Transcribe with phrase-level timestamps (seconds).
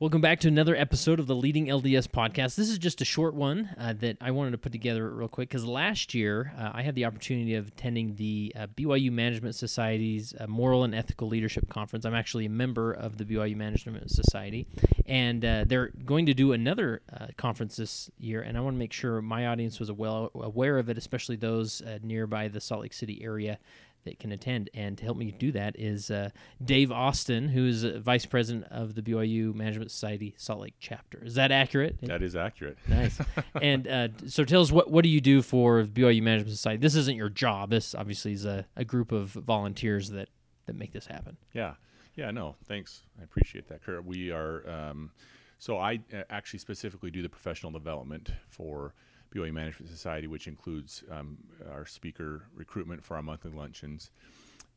[0.00, 2.54] Welcome back to another episode of the Leading LDS podcast.
[2.54, 5.50] This is just a short one uh, that I wanted to put together real quick
[5.50, 10.32] because last year uh, I had the opportunity of attending the uh, BYU Management Society's
[10.40, 12.06] uh, Moral and Ethical Leadership Conference.
[12.06, 14.66] I'm actually a member of the BYU Management Society,
[15.04, 18.78] and uh, they're going to do another uh, conference this year, and I want to
[18.78, 22.94] make sure my audience was well aware of it, especially those nearby the Salt Lake
[22.94, 23.58] City area
[24.04, 24.70] that can attend.
[24.74, 26.30] And to help me do that is uh,
[26.64, 31.22] Dave Austin, who is vice president of the BYU Management Society Salt Lake chapter.
[31.24, 31.96] Is that accurate?
[32.02, 32.78] That is accurate.
[32.88, 33.18] Nice.
[33.62, 36.78] and uh, so tell us what what do you do for BYU Management Society?
[36.78, 37.70] This isn't your job.
[37.70, 40.28] This obviously is a, a group of volunteers that
[40.66, 41.36] that make this happen.
[41.52, 41.74] Yeah.
[42.16, 42.30] Yeah.
[42.30, 42.56] No.
[42.66, 43.02] Thanks.
[43.18, 44.04] I appreciate that, Kurt.
[44.04, 44.68] We are.
[44.68, 45.10] Um,
[45.58, 48.94] so I uh, actually specifically do the professional development for
[49.34, 51.38] BYU Management Society, which includes um,
[51.70, 54.10] our speaker recruitment for our monthly luncheons.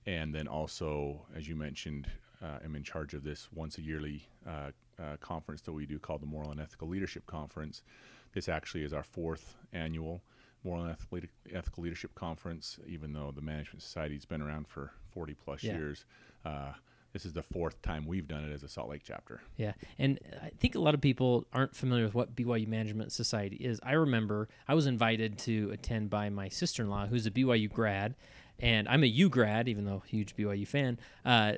[0.06, 2.10] And then also, as you mentioned,
[2.44, 4.72] uh, I'm in charge of this once a yearly uh,
[5.02, 7.82] uh, conference that we do called the Moral and Ethical Leadership Conference.
[8.34, 10.22] This actually is our fourth annual
[10.64, 15.34] Moral and Ethical Leadership Conference, even though the Management Society has been around for 40
[15.34, 15.76] plus yeah.
[15.76, 16.06] years.
[17.14, 19.40] This is the fourth time we've done it as a Salt Lake chapter.
[19.56, 23.58] Yeah, and I think a lot of people aren't familiar with what BYU Management Society
[23.58, 23.80] is.
[23.84, 28.16] I remember I was invited to attend by my sister-in-law, who's a BYU grad,
[28.60, 31.00] and I'm a U grad, even though huge BYU fan.
[31.24, 31.54] Uh,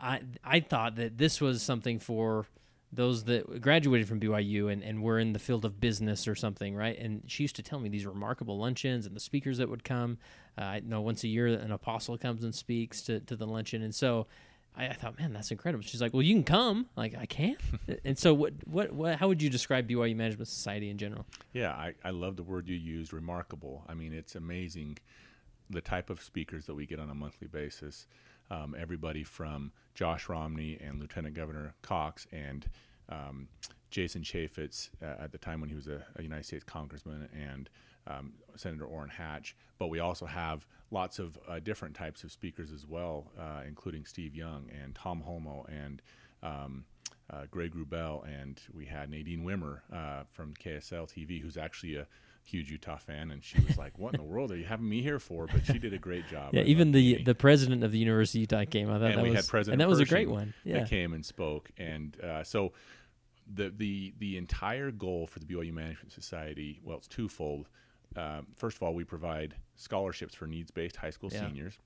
[0.00, 2.46] I I thought that this was something for
[2.92, 6.74] those that graduated from BYU and, and were in the field of business or something,
[6.74, 6.98] right?
[6.98, 10.18] And she used to tell me these remarkable luncheons and the speakers that would come.
[10.56, 13.82] Uh, I know once a year an apostle comes and speaks to, to the luncheon.
[13.82, 14.26] And so
[14.76, 15.84] I, I, thought, man, that's incredible.
[15.84, 16.86] She's like, well, you can come.
[16.96, 17.60] Like, I can't.
[18.04, 21.26] and so, what, what, what, how would you describe BYU Management Society in general?
[21.52, 23.84] Yeah, I, I love the word you used, remarkable.
[23.88, 24.98] I mean, it's amazing
[25.70, 28.06] the type of speakers that we get on a monthly basis.
[28.50, 32.68] Um, everybody from Josh Romney and Lieutenant Governor Cox and
[33.08, 33.48] um,
[33.90, 37.70] Jason Chaffetz uh, at the time when he was a, a United States congressman and
[38.06, 42.72] um, Senator Orrin Hatch, but we also have lots of uh, different types of speakers
[42.72, 46.02] as well, uh, including Steve Young and Tom Holmoe and
[46.42, 46.84] um,
[47.30, 52.06] uh, Greg Wrubell, and we had Nadine Wimmer uh, from KSL TV, who's actually a
[52.42, 55.00] huge Utah fan, and she was like, "What in the world are you having me
[55.00, 56.54] here for?" But she did a great job.
[56.54, 58.90] Yeah, even the the president of the University of Utah came.
[58.90, 60.52] I thought and that we was had President and that was a great one.
[60.64, 62.72] Yeah, that came and spoke, and uh, so
[63.52, 67.68] the the the entire goal for the BYU Management Society, well, it's twofold
[68.16, 71.46] um, first of all, we provide scholarships for needs based high school yeah.
[71.46, 71.78] seniors.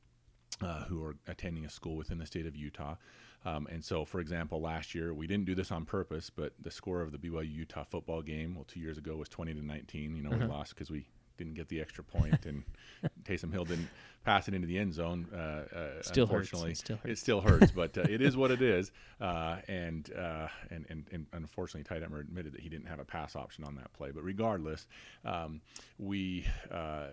[0.60, 2.96] Uh, who are attending a school within the state of Utah.
[3.44, 6.70] Um, and so, for example, last year we didn't do this on purpose, but the
[6.70, 10.16] score of the BYU Utah football game, well, two years ago was 20 to 19.
[10.16, 10.38] You know, uh-huh.
[10.40, 11.06] we lost because we
[11.38, 12.64] didn't get the extra point, and
[13.24, 13.88] Taysom Hill didn't
[14.24, 15.26] pass it into the end zone.
[15.32, 16.80] Uh, uh, still unfortunately, hurts.
[16.80, 17.08] It still hurts.
[17.08, 18.90] It still hurts, but uh, it is what it is.
[19.20, 23.04] Uh, and, uh, and, and and unfortunately, Ty Detmer admitted that he didn't have a
[23.04, 24.10] pass option on that play.
[24.10, 24.86] But regardless,
[25.24, 25.60] um,
[25.98, 27.06] we uh,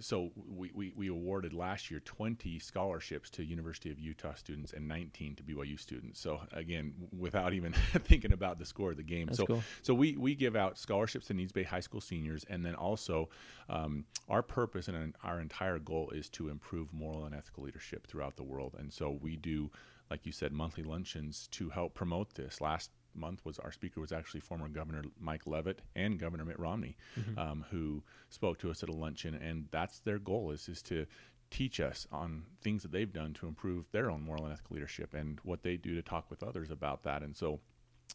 [0.00, 4.86] so we, we, we awarded last year 20 scholarships to University of Utah students and
[4.88, 6.20] 19 to BYU students.
[6.20, 7.72] So again, without even
[8.04, 9.26] thinking about the score of the game.
[9.26, 9.62] That's so cool.
[9.82, 13.28] so we we give out scholarships to needs Bay high school seniors, and then also
[13.68, 18.36] um, our purpose and our entire goal is to improve moral and ethical leadership throughout
[18.36, 18.74] the world.
[18.78, 19.70] And so we do,
[20.10, 22.60] like you said, monthly luncheons to help promote this.
[22.60, 26.96] Last month was our speaker was actually former Governor Mike Leavitt and Governor Mitt Romney,
[27.18, 27.38] mm-hmm.
[27.38, 31.06] um, who spoke to us at a luncheon, and that's their goal is is to
[31.50, 35.14] teach us on things that they've done to improve their own moral and ethical leadership
[35.14, 37.22] and what they do to talk with others about that.
[37.22, 37.60] And so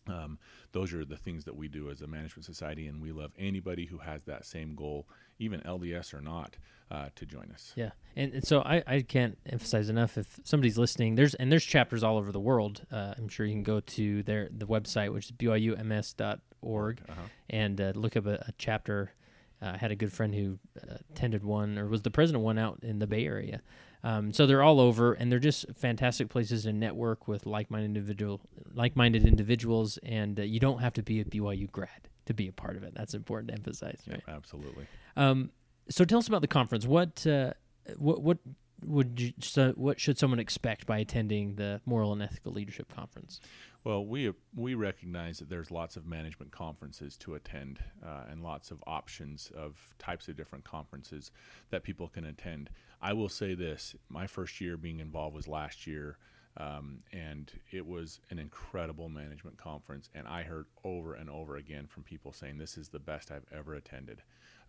[0.07, 0.39] um,
[0.72, 3.85] those are the things that we do as a management society, and we love anybody
[3.85, 5.07] who has that same goal,
[5.39, 6.57] even LDS or not,
[6.89, 7.73] uh, to join us.
[7.75, 11.16] Yeah, and, and so I, I can't emphasize enough if somebody's listening.
[11.16, 12.85] There's and there's chapters all over the world.
[12.91, 17.22] Uh, I'm sure you can go to their the website, which is byums.org, uh-huh.
[17.50, 19.13] and uh, look up a, a chapter.
[19.62, 22.57] Uh, I had a good friend who uh, attended one or was the president one
[22.57, 23.62] out in the Bay Area.
[24.03, 28.41] Um, so they're all over, and they're just fantastic places to network with like-minded individual,
[28.73, 32.51] like-minded individuals, and uh, you don't have to be a BYU grad to be a
[32.51, 32.94] part of it.
[32.95, 34.01] That's important to emphasize.
[34.07, 34.21] Right?
[34.27, 34.88] Yeah, absolutely.
[35.15, 35.51] Um,
[35.89, 36.86] so tell us about the conference.
[36.86, 37.53] What uh,
[37.98, 38.38] what what
[38.83, 43.39] would you, so what should someone expect by attending the Moral and Ethical Leadership Conference?
[43.83, 48.69] Well, we we recognize that there's lots of management conferences to attend, uh, and lots
[48.69, 51.31] of options of types of different conferences
[51.72, 52.69] that people can attend.
[53.01, 56.18] I will say this: my first year being involved was last year.
[56.57, 60.10] Um, and it was an incredible management conference.
[60.13, 63.45] And I heard over and over again from people saying, This is the best I've
[63.57, 64.22] ever attended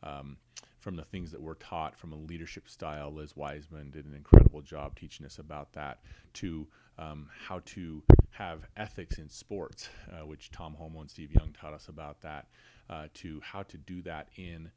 [0.05, 0.37] um,
[0.79, 3.13] from the things that we're taught from a leadership style.
[3.13, 5.99] Liz Wiseman did an incredible job teaching us about that.
[6.35, 6.69] To
[6.99, 11.75] um, how to have ethics in sports, uh, which Tom Holmoe and Steve Young taught
[11.75, 12.47] us about that,
[12.89, 14.71] uh, to how to do that in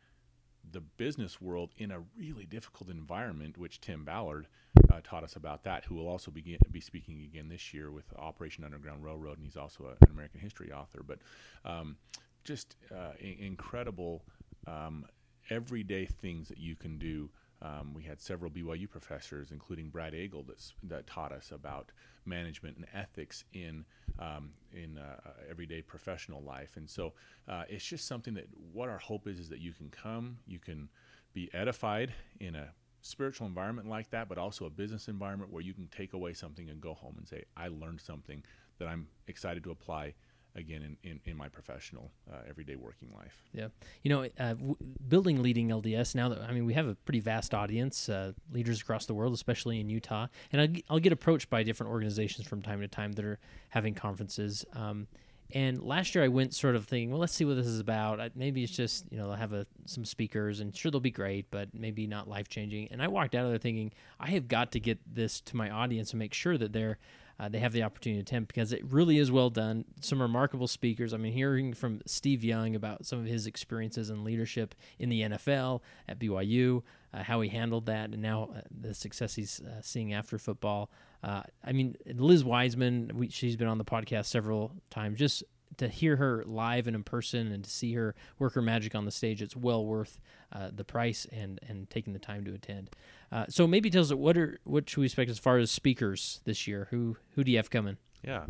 [0.72, 4.48] the business world in a really difficult environment, which Tim Ballard
[4.92, 8.06] uh, taught us about that, who will also begin, be speaking again this year with
[8.18, 11.02] Operation Underground Railroad, and he's also a, an American history author.
[11.06, 11.20] But
[11.64, 11.98] um,
[12.44, 14.24] just uh, I- incredible
[14.68, 15.06] um,
[15.50, 17.30] everyday things that you can do.
[17.66, 20.46] Um, we had several BYU professors, including Brad Agle,
[20.84, 21.92] that taught us about
[22.26, 23.86] management and ethics in
[24.20, 26.78] um, in uh, everyday professional life.
[26.78, 27.14] And so
[27.48, 30.60] uh, it's just something that what our hope is is that you can come, you
[30.60, 30.90] can
[31.34, 32.70] be edified in a
[33.02, 36.70] spiritual environment like that, but also a business environment where you can take away something
[36.70, 38.44] and go home and say, I learned something
[38.80, 40.14] that I'm excited to apply
[40.56, 43.44] again in, in, in my professional uh, everyday working life.
[43.54, 43.68] Yeah,
[44.04, 47.19] you know, uh, w- building leading LDS now that I mean we have a pretty
[47.19, 51.50] vast audience, uh, leaders across the world, especially in Utah, and I'll, I'll get approached
[51.50, 54.66] by different organizations from time to time that are having conferences.
[54.74, 55.07] Um,
[55.54, 58.19] and last year I went sort of thinking, well, let's see what this is about.
[58.36, 61.52] Maybe it's just you know they'll have a, some speakers, and sure they'll be great,
[61.52, 62.88] but maybe not life changing.
[62.92, 65.69] And I walked out of there thinking I have got to get this to my
[65.69, 66.98] audience and make sure that they're
[67.40, 69.86] uh, they have the opportunity to attend because it really is well done.
[70.02, 71.14] Some remarkable speakers.
[71.14, 75.22] I mean, hearing from Steve Young about some of his experiences and leadership in the
[75.22, 76.82] NFL at BYU,
[77.14, 80.90] uh, how he handled that, and now uh, the success he's uh, seeing after football.
[81.24, 85.20] Uh, I mean, Liz Wiseman, we, she's been on the podcast several times.
[85.20, 85.44] Just
[85.78, 89.06] to hear her live and in person and to see her work her magic on
[89.06, 90.20] the stage, it's well worth
[90.52, 92.90] uh, the price and and taking the time to attend.
[93.32, 96.42] Uh, so maybe tell us what are what should we expect as far as speakers
[96.46, 96.88] this year?
[96.92, 97.98] Who who do you have coming?
[98.24, 98.46] Yeah,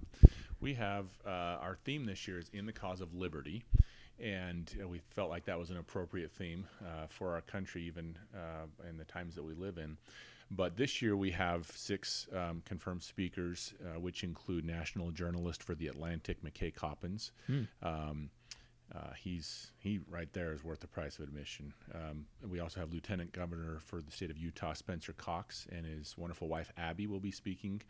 [0.60, 3.66] we have uh, our theme this year is in the cause of liberty,
[4.20, 8.88] and we felt like that was an appropriate theme uh, for our country, even uh,
[8.90, 9.98] in the times that we live in.
[10.52, 15.74] But this year we have six um, confirmed speakers, uh, which include national journalist for
[15.76, 17.32] the Atlantic, McKay Coppins.
[17.82, 18.30] Um,
[18.94, 21.74] uh, he's he right there is worth the price of admission.
[21.94, 26.16] Um, we also have Lieutenant Governor for the state of Utah, Spencer Cox, and his
[26.18, 27.82] wonderful wife Abby will be speaking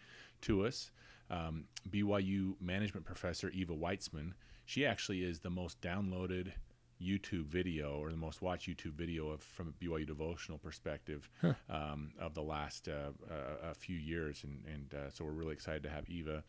[0.42, 0.92] to us.
[1.30, 4.33] Um, BYU management professor Eva Witesman.
[4.65, 6.51] She actually is the most downloaded
[7.01, 11.29] YouTube video or the most watched YouTube video of from a BYU devotional perspective
[11.69, 15.53] um, of the last uh, uh, a few years, and and uh, so we're really
[15.53, 16.44] excited to have Eva.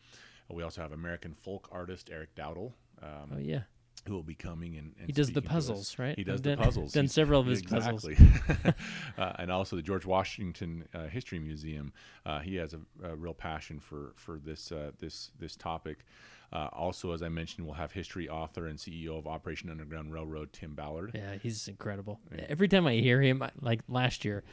[0.49, 2.71] We also have American folk artist Eric Dowdle.
[3.01, 3.63] Um, Oh yeah,
[4.07, 5.67] who will be coming and, and he does the speaking to us.
[5.67, 6.15] puzzles, right?
[6.17, 6.93] He does I've the puzzles.
[6.93, 8.05] Done several of his puzzles.
[9.17, 11.93] uh, and also the George Washington uh, History Museum.
[12.25, 16.05] Uh, he has a, a real passion for for this uh, this this topic.
[16.53, 20.53] Uh, also, as I mentioned, we'll have history author and CEO of Operation Underground Railroad,
[20.53, 21.11] Tim Ballard.
[21.13, 22.21] Yeah, he's incredible.
[22.47, 24.45] Every time I hear him, like last year,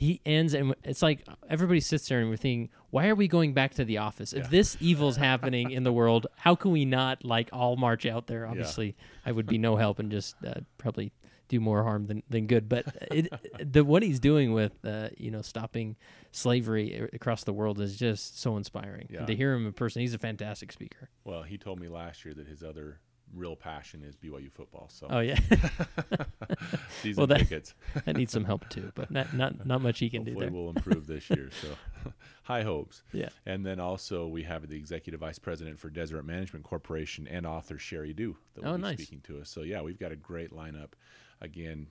[0.00, 3.52] he ends and it's like everybody sits there and we're thinking, why are we going
[3.52, 4.32] back to the office?
[4.32, 8.26] If this evil's happening in the world, how can we not like all march out
[8.26, 8.46] there?
[8.46, 11.12] Obviously, I would be no help and just uh, probably
[11.48, 12.66] do more harm than, than good.
[12.66, 13.28] But it,
[13.72, 15.96] the what he's doing with uh, you know stopping
[16.32, 19.06] slavery across the world is just so inspiring.
[19.10, 19.26] Yeah.
[19.26, 21.10] To hear him in person, he's a fantastic speaker.
[21.24, 23.00] Well, he told me last year that his other
[23.34, 24.88] real passion is BYU football.
[24.90, 25.38] So Oh yeah,
[27.02, 27.74] season well, that- tickets.
[28.04, 30.54] that needs some help too, but not not not much he can do Hopefully, there.
[30.54, 31.50] will improve this year.
[31.60, 31.68] So,
[32.44, 33.02] high hopes.
[33.12, 33.28] Yeah.
[33.46, 37.76] And then also we have the executive vice president for Deseret Management Corporation and author
[37.76, 38.96] Sheri Dew that oh, will Oh, be nice.
[38.96, 39.50] speaking to us.
[39.50, 40.92] So yeah, we've got a great lineup.
[41.40, 41.86] Again,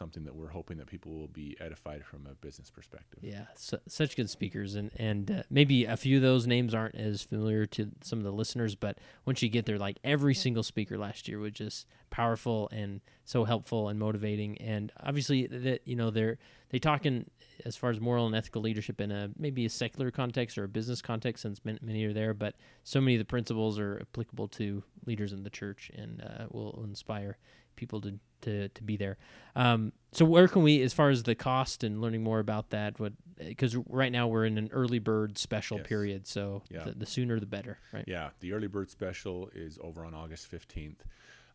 [0.00, 3.18] something that we're hoping that people will be edified from a business perspective.
[3.20, 6.94] Yeah, su- such good speakers, and and uh, maybe a few of those names aren't
[6.94, 10.62] as familiar to some of the listeners, but once you get there, like every single
[10.62, 15.96] speaker last year was just powerful and so helpful and motivating, and obviously that you
[15.96, 16.38] know they're
[16.70, 17.28] they talk in
[17.64, 20.68] as far as moral and ethical leadership in a maybe a secular context or a
[20.68, 24.48] business context, since man- many are there, but so many of the principles are applicable
[24.48, 27.36] to leaders in the church and uh, will inspire
[27.76, 29.18] people to to, to be there.
[29.54, 32.98] Um, so where can we, as far as the cost and learning more about that,
[32.98, 35.86] what because right now we're in an early bird special Yes.
[35.86, 36.84] period, so Yeah.
[36.84, 38.04] the, the sooner the better, right?
[38.06, 41.00] Yeah, the early bird special is over on August 15th.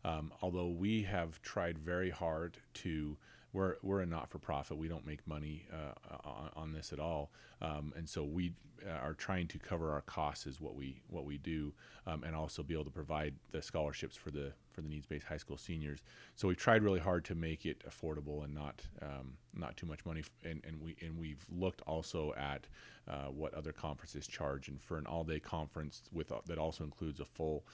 [0.06, 3.16] Um, although we have tried very hard to,
[3.52, 4.76] we're, we're a not for profit.
[4.76, 7.32] We don't make money uh, on, on this at all.
[7.60, 8.52] Um, and so we
[8.86, 11.72] uh, are trying to cover our costs, is what we, what we do,
[12.06, 15.26] um, and also be able to provide the scholarships for the, for the needs based
[15.26, 16.04] high school seniors.
[16.36, 20.04] So we've tried really hard to make it affordable and not, um, not too much
[20.06, 20.22] money.
[20.44, 22.68] And, and, we, and we've looked also at
[23.08, 24.68] uh, what other conferences charge.
[24.68, 27.64] And for an all day conference with, that also includes a full,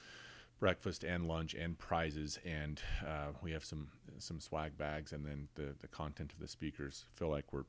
[0.59, 3.87] breakfast and lunch and prizes and uh, we have some
[4.19, 7.65] some swag bags and then the the content of the speakers feel like we're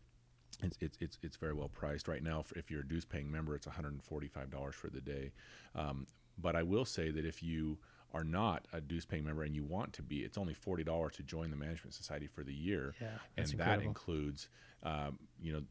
[0.62, 2.44] it's, it's, it's, it's very well priced right now.
[2.54, 5.32] If you're a dues paying member, it's $145 for the day.
[5.74, 6.06] Um,
[6.38, 7.78] but I will say that if you
[8.14, 11.16] are not a dues paying member and you want to be, it's only forty dollars
[11.16, 14.48] to join the management society for the year, Yeah, and that's that includes,
[14.84, 15.62] um, you know,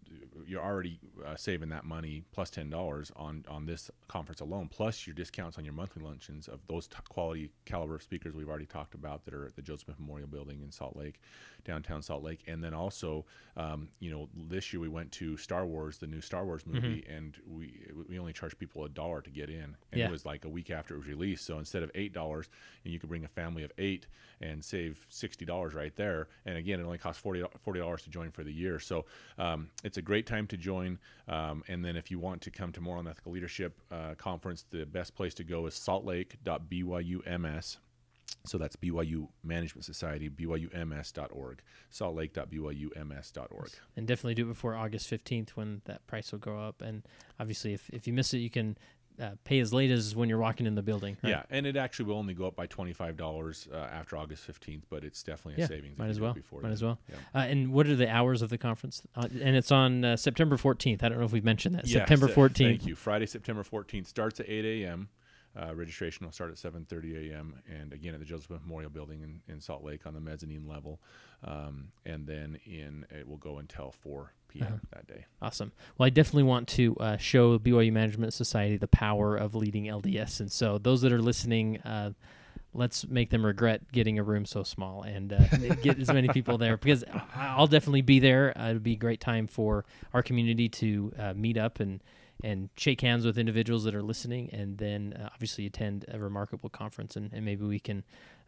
[0.46, 5.08] you're already uh, saving that money plus ten dollars on on this conference alone, plus
[5.08, 8.66] your discounts on your monthly luncheons of those t- quality caliber of speakers we've already
[8.66, 11.22] talked about that are at the Joe Smith Memorial Building in Salt Lake,
[11.64, 15.66] downtown Salt Lake, and then also, um, you know, this year we went to Star
[15.66, 19.30] Wars, the new Star Wars movie, and we we only charged people a dollar to
[19.30, 20.08] get in, and Yeah.
[20.08, 21.46] it was like a week after it was released.
[21.46, 22.33] So instead of eight dollars,
[22.84, 24.08] and you could bring a family of eight
[24.42, 26.28] and save sixty dollars right there.
[26.46, 28.80] And again, it only costs 40 dollars to join for the year.
[28.80, 29.06] So
[29.38, 31.00] um, it's a great time to join.
[31.28, 34.66] Um, and then if you want to come to Moral and Ethical Leadership uh, Conference,
[34.70, 37.78] the best place to go is saltlake.byums.
[38.46, 41.62] So that's BYU Management Society, byums.org,
[41.92, 43.70] saltlake.byums.org.
[43.96, 46.82] and definitely do it before August 15th when that price will go up.
[46.82, 47.04] And
[47.40, 48.78] obviously, if, if you miss it, you can
[49.22, 51.18] uh, pay as late as when you're walking in the building.
[51.24, 51.30] right?
[51.30, 54.44] Yeah, and it actually will only go up by twenty five dollars uh, after August
[54.44, 55.98] fifteenth, but it's definitely a Yeah, savings.
[55.98, 56.34] might as well.
[56.34, 56.74] Before Might then.
[56.74, 57.00] as well.
[57.10, 57.16] Yeah.
[57.42, 59.02] Uh, and what are the hours of the conference?
[59.16, 61.04] Uh, and it's on uh, September 14th.
[61.04, 61.86] I don't know if we've mentioned that.
[61.86, 62.58] Yes, September uh, 14th.
[62.58, 62.96] Thank you.
[62.96, 65.10] Friday, September fourteenth starts at eight a.m.
[65.56, 67.56] Uh, registration will start at 7:30 a.m.
[67.70, 71.00] and again at the Joseph Memorial Building in, in Salt Lake on the mezzanine level,
[71.44, 74.68] um, and then in it will go until 4 p.m.
[74.68, 74.78] Uh-huh.
[74.92, 75.26] that day.
[75.42, 75.72] Awesome.
[75.98, 80.40] Well, I definitely want to uh, show BYU Management Society the power of leading LDS.
[80.40, 82.14] And so, those that are listening, uh,
[82.74, 86.58] let's make them regret getting a room so small and uh, get as many people
[86.58, 87.04] there because
[87.36, 88.58] I'll definitely be there.
[88.58, 92.02] Uh, it'll be a great time for our community to uh, meet up and
[92.44, 96.70] and shake hands with individuals that are listening, and then uh, obviously attend a remarkable
[96.70, 98.04] conference, and, and maybe we can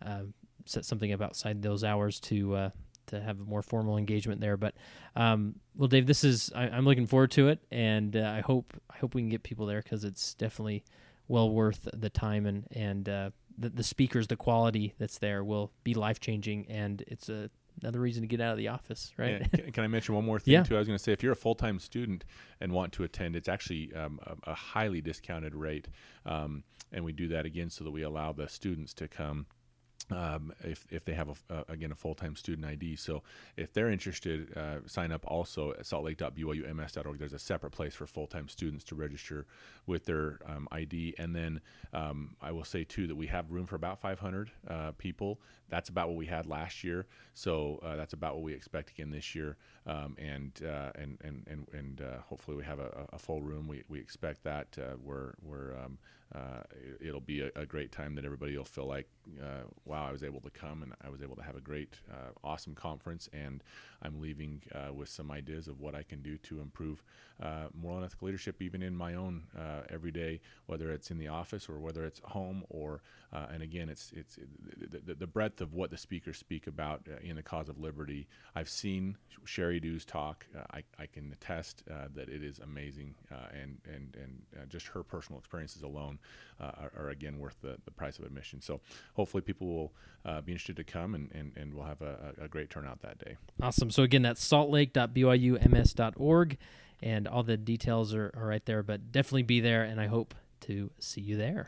[0.06, 0.22] uh,
[0.66, 2.70] set something up outside those hours to uh,
[3.08, 4.58] to have a more formal engagement there.
[4.58, 4.76] But
[5.16, 8.74] um, well, Dave, this is I, I'm looking forward to it, and uh, I hope
[8.94, 10.84] I hope we can get people there because it's definitely
[11.28, 15.72] well worth the time and and uh, the the speakers, the quality that's there will
[15.84, 17.50] be life changing, and it's a
[17.82, 19.50] another reason to get out of the office, right?
[19.52, 20.64] Can, can I mention one more thing Yeah.
[20.64, 20.76] too?
[20.76, 22.26] I was going to say if you're a full time student
[22.62, 25.88] and want to attend, it's actually um, a, a highly discounted rate,
[26.26, 29.46] um, and we do that again so that we allow the students to come.
[30.12, 33.24] Um, if, if they have a, uh, again a full time student ID, so
[33.58, 37.18] if they're interested, uh, sign up also at saltlake.byums.org.
[37.18, 39.48] There's a separate place for full time students to register
[39.88, 41.60] with their um, ID, and then
[41.94, 45.40] um, I will say too that we have room for about 500 uh, people.
[45.70, 49.10] That's about what we had last year, so uh, that's about what we expect again
[49.10, 49.58] this year,
[49.88, 53.68] um, and, uh, and and and and uh, hopefully we have a, a full room.
[53.68, 55.98] We, we expect that we're we're um,
[56.34, 59.08] uh, it- it'll be a, a great time that everybody will feel like,
[59.42, 62.00] uh, wow, I was able to come and I was able to have a great,
[62.12, 63.64] uh, awesome conference, and
[64.06, 67.04] I'm leaving uh, with some ideas of what I can do to improve
[67.42, 71.28] uh, moral and ethical leadership, even in my own uh, everyday, whether it's in the
[71.28, 73.02] office or whether it's home or,
[73.34, 74.40] uh, and again, it's it's
[74.78, 78.28] the, the, breadth of what the speakers speak about uh, in the cause of liberty.
[78.56, 80.46] I've seen Sheri Dews talk.
[80.58, 83.16] Uh, I, I can attest that it is amazing,
[83.52, 86.20] and and and just her personal experiences alone
[86.62, 88.62] are, are again worth the, the price of admission.
[88.62, 88.80] So
[89.16, 92.70] hopefully people will be interested to come, and, and, and we'll have a a great
[92.70, 93.36] turnout that day.
[93.62, 93.92] Awesome.
[93.96, 96.58] So again, that's saltlake.byums.org,
[97.02, 98.84] and all the details are, are right there.
[98.84, 101.64] But definitely be there, and I hope to see you there.